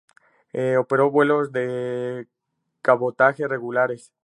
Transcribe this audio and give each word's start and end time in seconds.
Operó 0.79 1.11
vuelos 1.11 1.51
de 1.51 2.27
cabotaje 2.81 3.47
regulares. 3.47 4.11